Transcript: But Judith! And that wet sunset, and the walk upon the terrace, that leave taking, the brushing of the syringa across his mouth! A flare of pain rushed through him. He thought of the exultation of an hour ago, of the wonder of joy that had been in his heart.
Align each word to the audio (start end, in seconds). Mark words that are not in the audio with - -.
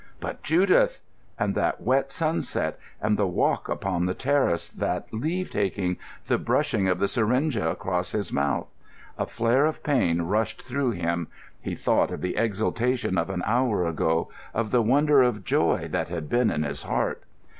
But 0.19 0.41
Judith! 0.41 0.99
And 1.37 1.53
that 1.53 1.79
wet 1.79 2.11
sunset, 2.11 2.79
and 2.99 3.17
the 3.19 3.27
walk 3.27 3.69
upon 3.69 4.07
the 4.07 4.15
terrace, 4.15 4.67
that 4.67 5.05
leave 5.13 5.51
taking, 5.51 5.97
the 6.25 6.39
brushing 6.39 6.87
of 6.87 6.97
the 6.97 7.07
syringa 7.07 7.69
across 7.69 8.11
his 8.13 8.33
mouth! 8.33 8.65
A 9.19 9.27
flare 9.27 9.67
of 9.67 9.83
pain 9.83 10.23
rushed 10.23 10.63
through 10.63 10.89
him. 10.93 11.27
He 11.61 11.75
thought 11.75 12.09
of 12.09 12.21
the 12.21 12.35
exultation 12.35 13.15
of 13.15 13.29
an 13.29 13.43
hour 13.45 13.85
ago, 13.85 14.29
of 14.55 14.71
the 14.71 14.81
wonder 14.81 15.21
of 15.21 15.43
joy 15.43 15.87
that 15.91 16.09
had 16.09 16.27
been 16.27 16.49
in 16.49 16.63
his 16.63 16.81
heart. 16.81 17.21